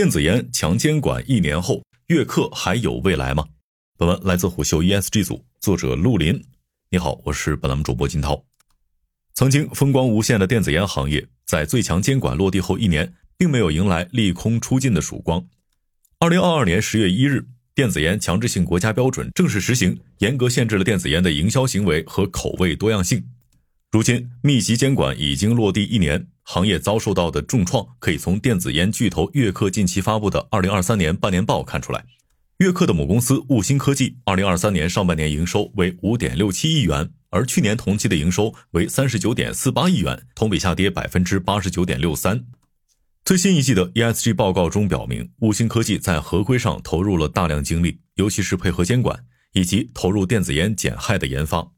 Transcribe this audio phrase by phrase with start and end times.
[0.00, 3.44] 电子烟强监管一年后，悦刻还有未来吗？
[3.98, 6.42] 本文来自虎嗅 ESG 组，作者陆林。
[6.90, 8.42] 你好，我是本栏目主播金涛。
[9.34, 15.46] 曾经风光无限的电子烟行业，在最强监管落地后一年，并没有迎来利空出尽的曙光。
[16.18, 23.22] 二零二二年十月一日，电子烟强制性国家标准正式实行，严格限制了电子烟的营销行为和口味多样性。
[23.90, 26.26] 如今，密集监管已经落地一年。
[26.52, 32.04] 行业遭受到的重创，可以从电子烟巨头悦刻近期发布的二零二三年半年报看出来。
[32.56, 42.44] 悦刻的母公司悟星科技，二零二三年上半年营收为五点六七亿元，而去年同期的营收为三十九点四八亿元，同比下跌百分之八十九点六三。
[43.24, 51.70] 最新一季的 ESG 报告中表明，悟星科技在合规上投入了大量精力，尤其是配合监管以及投入电子烟减害的研发。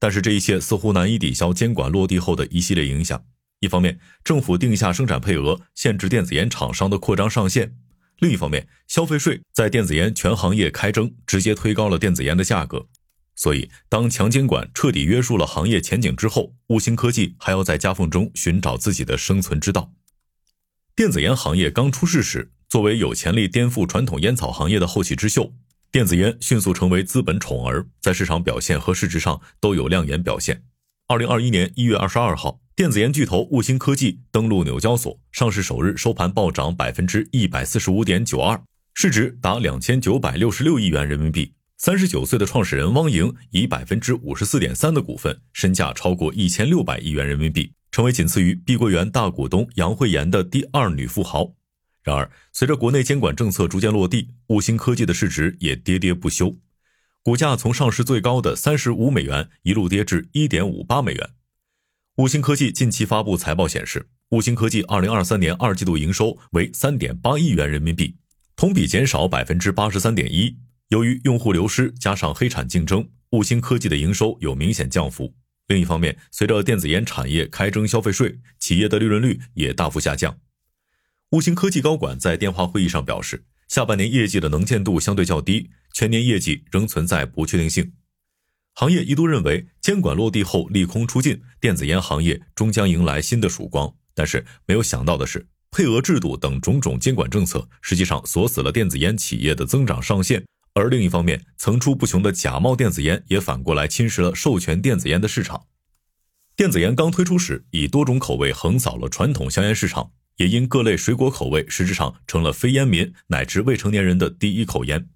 [0.00, 3.22] 但是这一切似乎难以抵消监管落地后的一系列影响。
[3.60, 7.68] 一方面，政府定下生产配额，限制电子烟厂商的扩张上限；
[8.18, 12.86] 另一方面，消费税在电子烟全行业开征，直接推高了电子烟的价格。
[13.34, 19.92] 所以，当强监管彻底约束了行业前景之后，悟星科技还要在夹缝中寻找自己的生存之道。
[20.94, 25.52] 电子烟行业刚出世时，作为有潜力颠覆传统烟草行业的后起之秀，
[25.90, 30.64] 电子烟迅速成为资本宠儿，在市场表现和市值上都有亮眼表现。
[31.06, 32.60] 二零二一年一月二十二号。
[32.78, 38.62] 电子烟巨头悟星科技登陆纽交所上市首日收盘暴涨百分之一百四十五点九二，
[38.94, 41.52] 市值达两千九百六十六亿元人民币。
[41.76, 51.52] 三十九岁的创始人汪莹以百分之五十四点三的股份，身价超过一千六百亿元人民币，成为仅次于碧桂园大股东杨惠妍的第二女富豪。
[52.04, 56.56] 然而，随着国内监管政策逐渐落地，悟星科技的市值也跌跌不休，
[57.24, 61.30] 股价从上市最高的三十五美元一路跌至一点五八美元。
[62.18, 68.16] 五星科技近期发布财报显示，五星科技二零二三年二季度营收为三点八亿元人民币，
[68.56, 70.56] 同比减少百分之八十三点一。
[70.88, 75.32] 由于用户流失加上黑产竞争，五星科技的营收有明显降幅。
[75.68, 80.36] 另一方面，随着电子烟产业开征消费税，企业的利润率也大幅下降。
[81.30, 87.92] 五星科技高管在电话会议上表示，下半年业绩的能见度相对较低，全年业绩仍存在不确定性。
[88.78, 93.92] 行业一度认为监管落地后利空出尽，电子烟行业终将迎来新的曙光。
[94.14, 100.44] 但是没有想到的是，配额制度等种种监管政策实际上锁死了电子烟企业的增长上限。
[100.74, 105.64] 而另一方面，层出不穷的假冒电子烟也反过来侵蚀了授权电子烟的市场。
[106.54, 115.08] 电子烟刚推出时，以多种口味横扫了传统香烟市场，也因各类水果口味实质上成了非烟民乃至未成年人的第一口烟，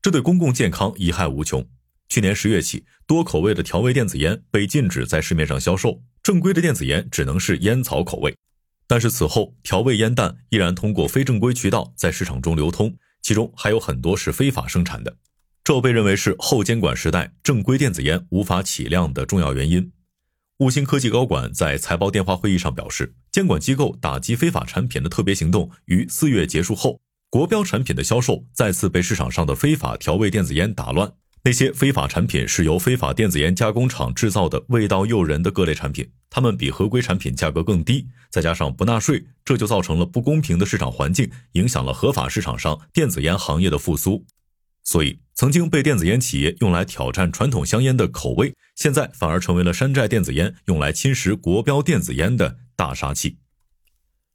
[0.00, 1.68] 这对公共健康贻害无穷。
[2.10, 8.36] 去年十月起，多口味的调味电子烟被禁止在市面上销售，正规的电子烟只能是烟草口味。
[8.88, 15.16] 但是此后，调味烟弹依然通过非正规渠道在市场中流通，其中还有很多是非法生产的，
[15.62, 19.92] 这被认为是后监管时代正规电子烟无法起量的重要原因。
[20.58, 27.00] 悟星科技高管在财报电话会议上表示，监管机构打击非法产品的特别行动于四月结束后，
[27.30, 31.12] 国标产品的销售再次被市场上的非法调味电子烟打乱。
[31.42, 44.26] 那些非法产品是由非法电子烟加工厂制造的味道诱人的各类产品，它们比合规产品价格更低，再加上不纳税，这就造成了不公平的市场环境，影响了合法市场上电子烟行业的复苏。
[44.84, 53.38] 所以，曾经被电子烟企业用来挑战传统香烟的口味，现在反而成为了山寨电子烟用来侵蚀国标电子烟的大杀器。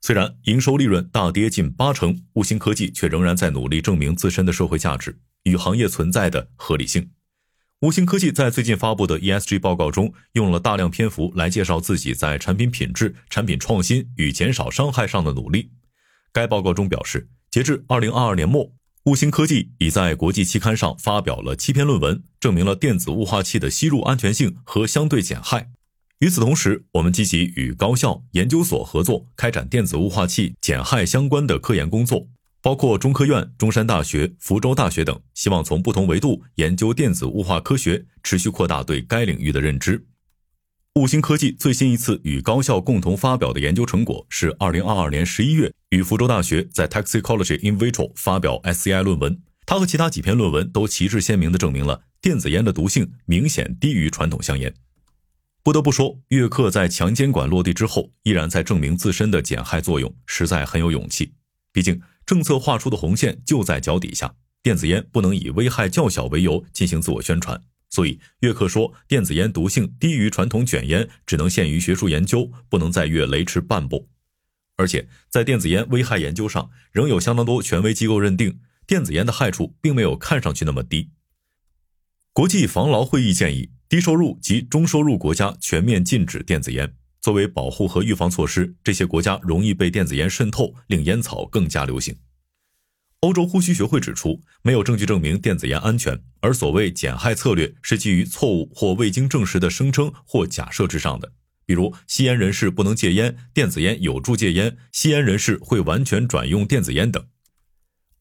[0.00, 5.18] 虽然营收利润大跌近八成，悟星科技却仍然在努力证明自身的社会价值。
[5.44, 7.10] 与行业存在的合理性。
[7.80, 15.70] 五星科技在最近发布的 ESG 报告中，用了大量篇幅来介绍自己在产品品质、产品创新与减少伤害上的努力。
[16.32, 18.72] 该报告中表示，截至2022年末，
[19.06, 25.72] 五星科技已在国际期刊上发表了七篇论文，证明了电子雾化器的吸入安全性和相对减害。
[26.20, 32.28] 与此同时，我们积极与高校、研究所合作，开展电子雾化器减害相关的科研工作。
[32.62, 40.06] 包括中科院、中山大学、福州大学等，希望从不同维度研究电子雾化科学，持续扩大对该领域的认知。
[40.94, 49.40] 悟星科技最新一次与高校共同发表的研究成果是二零二二年十一月与福州大学在 Toxicology in Vitro 发表 SCI 论文。
[49.66, 54.72] 它和其他几篇论文都旗帜鲜明地证明了电子烟的毒性明显低于传统香烟。
[55.64, 61.32] 不得不说，悦刻在强监管落地之后，依然在证明自身的减害作用，实在很有勇气。
[61.72, 62.00] 毕竟。
[62.24, 67.60] 政策画出的红线就在脚底下，电子烟不能以危害较小为由进行自我宣传。
[67.90, 74.08] 所以，约克说电子烟毒性低于传统卷烟，只能限于学术研究，不能再越雷池半步。
[74.76, 81.10] 而且在电子烟危害研究上，仍有相当多权威机构认定电子烟的害处并没有看上去那么低。
[82.32, 86.94] 国际防劳会议建议，低收入及中收入国家全面禁止电子烟。
[87.22, 92.16] 作为保护和预防措施，这些国家容易被电子烟渗透，令烟草更加流行。
[93.20, 101.32] 欧洲呼吸学会指出，没有证据证明电子烟安全，而所谓减害策略是基于错误或未经证实的声称或假设之上的。
[101.64, 107.24] 比如，吸烟人士不能戒烟，电子烟有助戒烟，吸烟人士会完全转用电子烟等。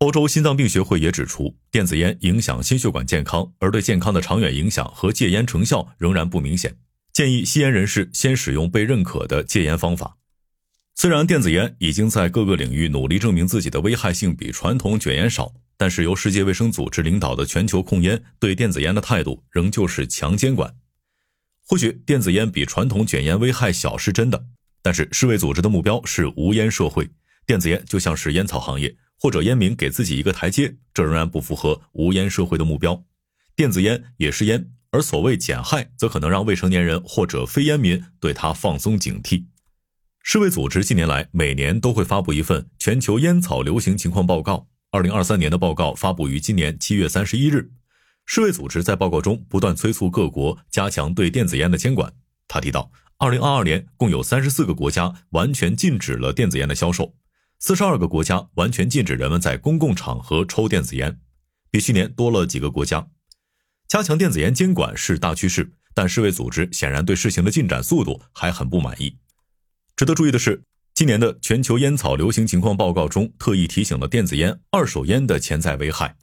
[0.00, 6.76] 欧洲心脏病学会也指出，电子烟影响心血管健康，而对健康的长远影响和戒烟成效仍然不明显。
[7.20, 10.16] 建议吸烟人士先使用被认可的戒烟方法。
[10.94, 20.74] 虽然电子烟已经在各个领域努力证明自己的危害性比传统卷烟少，但是由世界卫生组织领导的全球控烟对电子烟的态度仍旧是强监管。
[21.66, 24.42] 或许电子烟比传统卷烟危害小是真的，
[24.80, 27.06] 但是世卫组织的目标是无烟社会，
[27.44, 33.04] 电子烟就像是烟草行业或者烟民给自己一个台阶，这仍然不符合无烟社会的目标。
[33.54, 39.44] 电子烟也是烟，而所谓减害，则可能让未成年人或者非烟民对它放松警惕。
[40.22, 47.70] 世卫组织近年来每年都会发布一份全球烟草流行情况报告，二零二三年的报告发布于今年七月三十一日。
[48.26, 52.12] 世卫组织在报告中不断催促各国加强对电子烟的监管。
[52.46, 57.14] 他提到，2022年共有34个国家完全禁止了电子烟的销售
[57.62, 61.18] ，42个国家完全禁止人们在公共场合抽电子烟，
[61.70, 63.08] 比去年多了几个国家。
[63.90, 69.16] 加强电子烟监管是大趋势，但世卫组织显然对事情的进展速度还很不满意。
[69.96, 70.62] 值得注意的是，
[70.94, 76.14] 今年的全球烟草流行情况报告中特意提醒了电子烟、二手烟的潜在危害。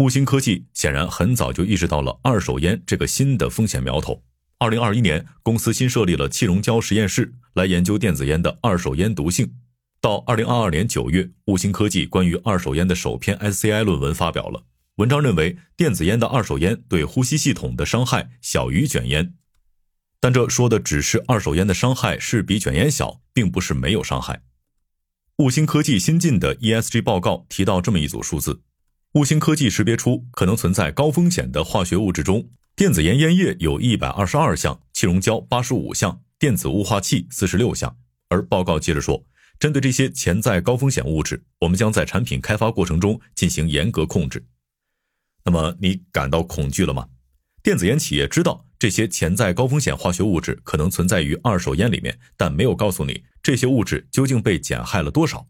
[0.00, 4.22] 悟星科技显然很早就意识到了二手烟这个新的风险苗头。
[4.58, 9.50] 二零二一年，公司新设立了气溶胶实验室来研究电子烟的二手烟毒性。
[9.98, 14.62] 到二零二二年九月，悟星科技关于二手烟的首篇 SCI 论文发表了。
[15.02, 19.34] 文章认为，电子烟的二手烟对呼吸系统的伤害小于卷烟，
[20.20, 24.42] 但这说的只是二手烟的伤害是比卷烟小，并不是没有伤害。
[25.38, 28.62] 悟星科技新近的 ESG 报告提到这么一组数字。
[29.14, 37.96] 悟星科技识别出可能存在高风险的化学物质中，电子烟烟叶有一百二十二项，气溶胶八十五项，电子雾化器四十六项。
[38.28, 39.24] 而报告接着说，
[39.58, 44.46] 针对这些潜在高风险物质，我们将在产品开发过程中进行严格控制。
[45.44, 47.08] 那么你感到恐惧了吗？
[47.62, 55.46] 电子烟企业知道这些潜在高风险化学物质可能存在于二手烟里面，但没有告诉你这些物质究竟被减害了多少。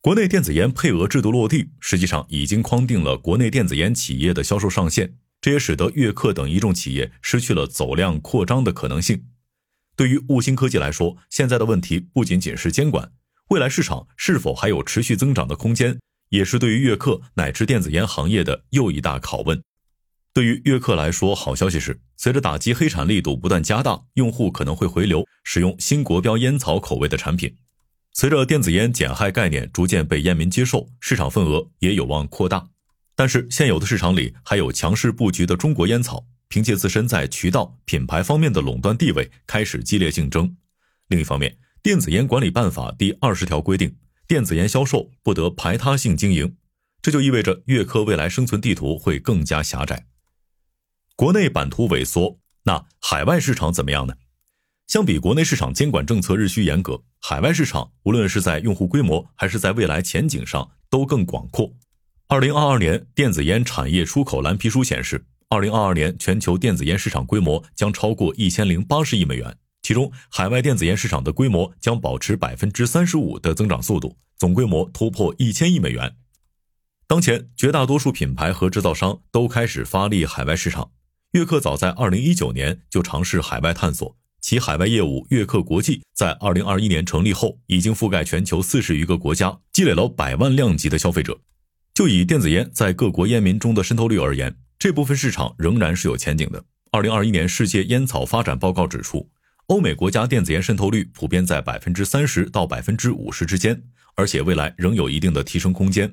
[0.00, 9.24] 国内电子烟配额制度落地，实际上已经框定了国内电子烟企业的销售上限，这也使得悦刻等一众企业失去了走量扩张的可能性。
[9.96, 13.10] 对于悟星科技来说，现在的问题不仅仅是监管，
[13.50, 15.98] 未来市场是否还有持续增长的空间，
[16.30, 19.62] 也是对于悦刻乃至电子烟行业的又一大拷问。
[20.32, 27.56] 对于悦刻来说，好消息是，随着打击黑产力度不断加大，用户可能会回流使用新国标烟草口味的产品。
[28.12, 32.68] 随着电子烟减害概念逐渐被烟民接受，市场份额也有望扩大。
[33.16, 40.56] 但是现有的市场里还有强势布局的中国烟草，凭借自身在渠道、品牌方面的垄断地位，开始激烈竞争。
[41.08, 43.96] 另一方面，电子烟管理办法第二十条规定，
[44.28, 46.54] 电子烟销售不得排他性经营，
[47.00, 50.06] 这就意味着悦刻未来生存地图会更加狭窄。
[51.16, 54.16] 国内版图萎缩，那海外市场怎么样呢？
[54.86, 61.72] 相比国内市场监管政策日趋严格，海外市场无论是在用户规模还是在未来前景上都更广阔。
[62.26, 76.14] 二零二二年电子烟产业出口蓝皮书显示，二零二二年全球电子烟市场规模将超过一千零八十亿美元，其中海外电子烟市场的规模将保持百分之三十五的增长速度，总规模突破一千亿美元。
[77.08, 80.92] 当前，绝大多数品牌和制造商都开始发力海外市场。
[81.32, 84.16] 悦刻早在二零一九年就尝试海外探索。
[84.40, 91.40] 其海外业务悦刻国际在二零二一年成立后，已经覆盖全球四十余个国家，积累了百万量级的消费者。
[91.92, 96.64] 就以电子烟在各国烟民中的渗透率而言，这部分市场仍然是有前景的。
[96.92, 99.28] 二零二一年世界烟草发展报告指出，
[99.66, 103.82] 欧美国家电子烟渗透率普遍在百分之三十到百分之五十之间，
[104.18, 106.12] 而且未来仍有一定的提升空间。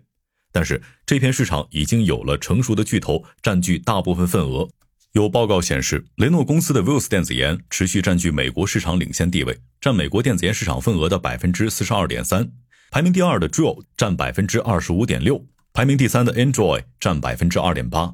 [0.51, 4.69] 但是，这片市场已经有了成熟的巨头占据大部分份额。
[5.13, 12.51] 有报告显示，雷诺公司的 Vuse 电子烟持续占据美国市场领先地位，占美国电子烟市场份额的百分之四十二点三。
[12.91, 15.43] 排名第二的 Juul 占百分之二十五点六，
[15.73, 18.13] 排名第三的 Enjoy 占百分之二点八。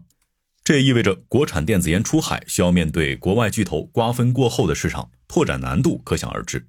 [0.63, 6.67] 这也意味着国产电子烟出海需要面对国外巨头瓜分过后的市场，拓展难度可想而知。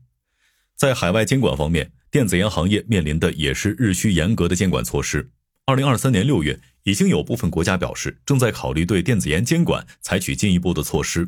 [0.76, 5.31] 在海外监管方面，电子烟行业面临的也是日趋严格的监管措施。
[5.64, 11.26] 二零二三年六月，已经有部分国家表示正在考虑对电子烟监管采取进一步的措施。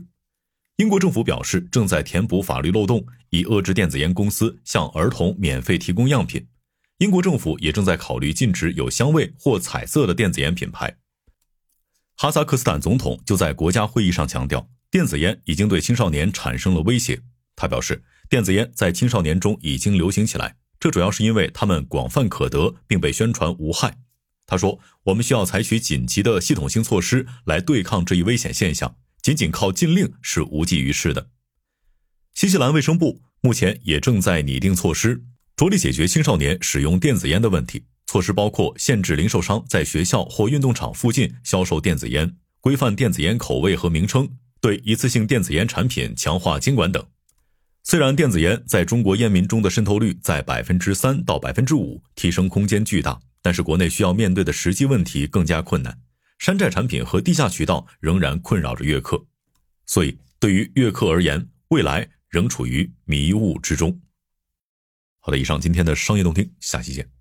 [0.77, 6.47] 英国政府表示正在填补法律漏洞，以遏制电子烟公司向儿童免费提供样品。
[6.99, 10.95] 英国政府也正在考虑禁止有香味或彩色的电子烟品牌。
[12.15, 17.23] 哈萨克斯坦总统就在国家会议上强调，电子烟已经对青少年产生了威胁。
[17.57, 23.97] 他表示，电子烟在青少年中已经流行起来，这主要是因为它们广泛可得，并被宣传无害。
[24.45, 31.31] 他说：“我们需要采取紧急的系统性措施来对抗这一危险现象，仅仅靠禁令是无济于事的。”
[32.37, 35.25] 新西兰卫生部目前也正在拟定措施，
[35.57, 37.87] 着力解决青少年使用电子烟的问题。
[38.07, 44.29] 措施包括限制零售商在学校或运动场附近销售电子烟，规范电子烟口味和名称，
[44.61, 47.03] 对一次性电子烟产品强化监管等。
[47.87, 56.01] 虽然电子烟在中国烟民中的渗透率在百分之三到百分之五，提升空间巨大，但是国内需要面对的实际问题更加困难，
[56.39, 59.23] 山寨产品和地下渠道仍然困扰着悦客，
[59.85, 64.01] 所以对于悦客而言，未来仍处于迷雾之中。
[65.19, 67.14] 好的，以上今天的商业动听，下期见。